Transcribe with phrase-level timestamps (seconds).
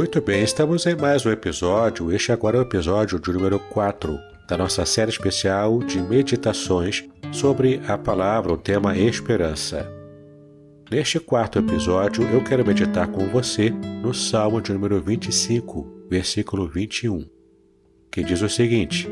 [0.00, 2.10] Muito bem, estamos em mais um episódio.
[2.10, 7.82] Este agora é o episódio de número 4 da nossa série especial de meditações sobre
[7.86, 9.86] a palavra, o tema esperança.
[10.90, 17.28] Neste quarto episódio, eu quero meditar com você no Salmo de número 25, versículo 21,
[18.10, 19.06] que diz o seguinte: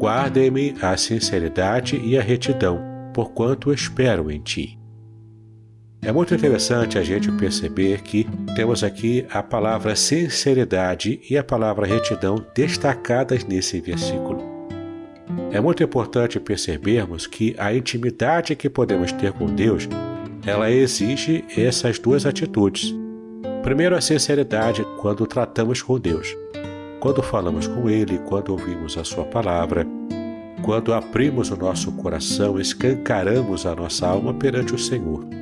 [0.00, 2.80] Guardem-me a sinceridade e a retidão,
[3.12, 4.77] porquanto espero em ti.
[6.00, 11.86] É muito interessante a gente perceber que temos aqui a palavra sinceridade e a palavra
[11.86, 14.40] retidão destacadas nesse versículo.
[15.50, 19.88] É muito importante percebermos que a intimidade que podemos ter com Deus,
[20.46, 22.94] ela exige essas duas atitudes.
[23.62, 26.34] Primeiro, a sinceridade quando tratamos com Deus.
[27.00, 29.86] Quando falamos com Ele, quando ouvimos a Sua palavra,
[30.62, 35.37] quando abrimos o nosso coração, escancaramos a nossa alma perante o Senhor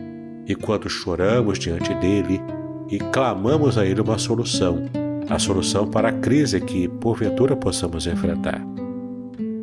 [0.46, 2.40] e quando choramos diante dele
[2.88, 4.84] e clamamos a ele uma solução,
[5.28, 8.64] a solução para a crise que porventura possamos enfrentar.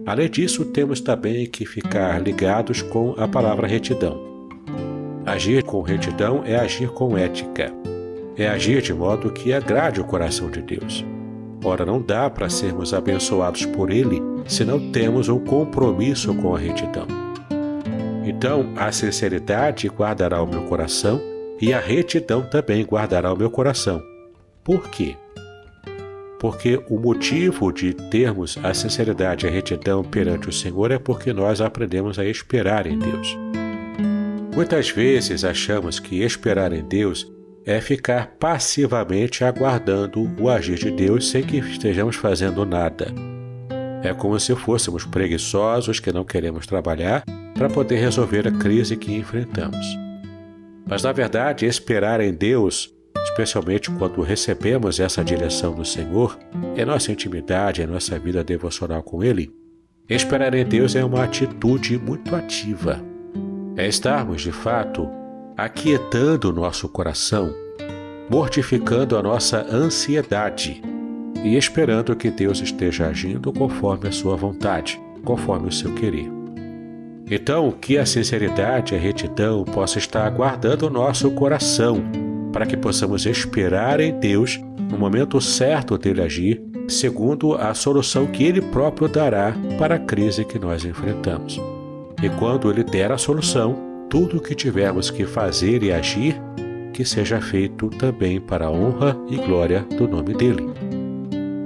[0.06, 4.34] Além disso, temos também que ficar ligados com a palavra retidão.
[5.26, 7.74] Agir com retidão é agir com ética.
[8.36, 11.06] É agir de modo que agrade o coração de Deus.
[11.64, 16.60] Ora, não dá para sermos abençoados por Ele se não temos um compromisso com a
[16.60, 17.23] retidão.
[18.36, 21.22] Então, a sinceridade guardará o meu coração
[21.62, 24.04] e a retidão também guardará o meu coração.
[24.64, 25.16] Por quê?
[26.40, 31.32] Porque o motivo de termos a sinceridade e a retidão perante o Senhor é porque
[31.32, 33.38] nós aprendemos a esperar em Deus.
[34.54, 37.32] Muitas vezes achamos que esperar em Deus
[37.66, 43.08] é ficar passivamente aguardando o agir de Deus sem que estejamos fazendo nada.
[44.04, 47.24] É como se fôssemos preguiçosos que não queremos trabalhar
[47.54, 49.86] para poder resolver a crise que enfrentamos.
[50.86, 52.94] Mas, na verdade, esperar em Deus,
[53.24, 56.38] especialmente quando recebemos essa direção do Senhor,
[56.76, 59.52] em nossa intimidade, em nossa vida devocional com Ele,
[60.10, 63.02] esperar em Deus é uma atitude muito ativa.
[63.78, 65.10] É estarmos, de fato,
[65.58, 67.54] aquietando o nosso coração,
[68.30, 70.82] mortificando a nossa ansiedade
[71.44, 76.43] e esperando que Deus esteja agindo conforme a sua vontade, conforme o seu querer.
[77.30, 82.04] Então, que a sinceridade e a retidão possa estar guardando o nosso coração,
[82.52, 84.60] para que possamos esperar em Deus
[84.92, 90.46] no momento certo dele agir, segundo a solução que ele próprio dará para a crise
[90.46, 91.60] que nós enfrentamos.
[92.22, 93.76] E quando ele der a solução,
[94.10, 96.40] tudo o que tivermos que fazer e agir,
[96.94, 100.64] que seja feito também para a honra e glória do nome dele.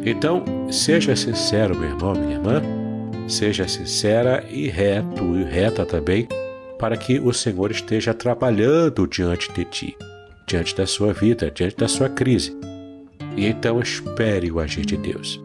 [0.05, 2.61] Então, seja sincero, meu irmão, minha irmã,
[3.27, 6.27] Seja sincera e reto e reta também,
[6.79, 9.97] para que o Senhor esteja trabalhando diante de ti,
[10.47, 12.57] diante da sua vida, diante da sua crise.
[13.35, 15.43] E então espere o agir de Deus.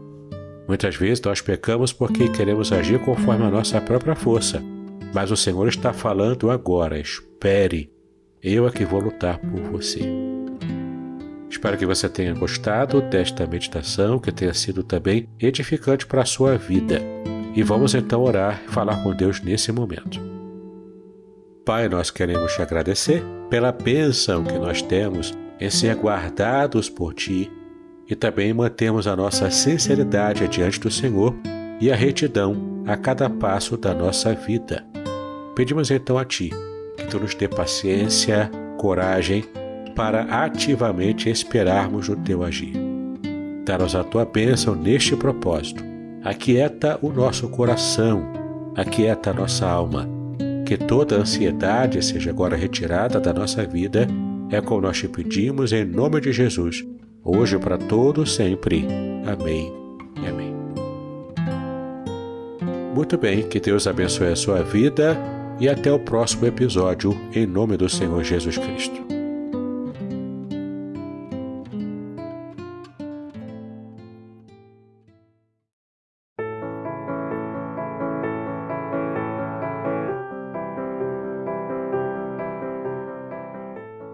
[0.69, 4.63] Muitas vezes nós pecamos porque queremos agir conforme a nossa própria força,
[5.13, 7.91] mas o Senhor está falando agora: espere,
[8.41, 10.01] eu é que vou lutar por você.
[11.51, 16.57] Espero que você tenha gostado desta meditação, que tenha sido também edificante para a sua
[16.57, 17.03] vida.
[17.55, 20.21] E vamos então orar e falar com Deus nesse momento.
[21.65, 27.51] Pai, nós queremos te agradecer pela bênção que nós temos em ser guardados por Ti
[28.09, 31.35] e também mantemos a nossa sinceridade diante do Senhor
[31.81, 34.85] e a retidão a cada passo da nossa vida.
[35.55, 36.51] Pedimos então a Ti
[36.97, 39.45] que Tu nos dê paciência, coragem
[39.95, 42.75] para ativamente esperarmos o Teu agir.
[43.65, 45.92] Dá-nos a Tua bênção neste propósito.
[46.25, 48.33] Aquieta o nosso coração,
[48.77, 50.09] aquieta a nossa alma.
[50.67, 54.07] Que toda ansiedade seja agora retirada da nossa vida,
[54.51, 56.85] é como nós te pedimos em nome de Jesus,
[57.25, 58.87] hoje para todos sempre.
[59.27, 59.83] Amém
[60.29, 60.55] amém.
[62.95, 65.17] Muito bem, que Deus abençoe a sua vida
[65.59, 69.12] e até o próximo episódio, em nome do Senhor Jesus Cristo.